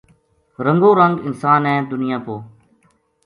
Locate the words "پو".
2.25-2.35